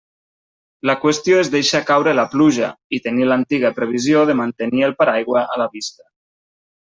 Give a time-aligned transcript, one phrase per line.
[0.89, 5.45] La qüestió és deixar caure la pluja, i tenir l'antiga previsió de mantenir el paraigua
[5.57, 6.05] a la vista.